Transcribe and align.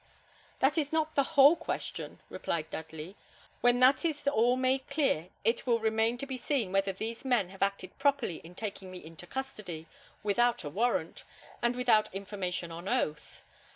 "That 0.61 0.79
is 0.79 0.91
not 0.91 1.13
the 1.13 1.21
whole 1.37 1.55
question," 1.55 2.21
replied 2.27 2.71
Dudley. 2.71 3.15
"When 3.61 3.79
that 3.81 4.03
is 4.03 4.27
all 4.27 4.55
made 4.57 4.87
clear, 4.89 5.29
it 5.43 5.67
will 5.67 5.77
remain 5.77 6.17
to 6.17 6.25
be 6.25 6.37
seen 6.37 6.71
whether 6.71 6.91
these 6.91 7.23
men 7.23 7.49
have 7.49 7.61
acted 7.61 7.95
properly 7.99 8.37
in 8.37 8.55
taking 8.55 8.89
me 8.89 8.97
into 9.05 9.27
custody 9.27 9.85
without 10.23 10.63
a 10.63 10.71
warrant, 10.71 11.23
and 11.61 11.75
without 11.75 12.11
information 12.15 12.71
on 12.71 12.87
oath. 12.87 13.43